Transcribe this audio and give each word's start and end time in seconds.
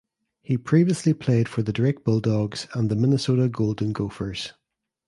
He 0.41 0.57
previously 0.57 1.13
played 1.13 1.47
for 1.47 1.61
the 1.61 1.71
Drake 1.71 2.03
Bulldogs 2.03 2.67
and 2.73 2.89
the 2.89 2.95
Minnesota 2.95 3.47
Golden 3.47 3.91
Gophers. 3.93 4.53